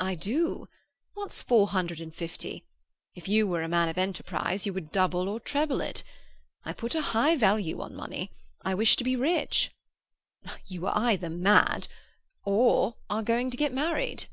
[0.00, 0.66] "I do!
[1.12, 2.64] What's four hundred and fifty?
[3.14, 6.02] If you were a man of enterprise you would double or treble it.
[6.64, 8.30] I put a high value on money.
[8.62, 9.70] I wish to be rich!"
[10.64, 11.86] "You are either mad
[12.46, 14.28] or are going to get married."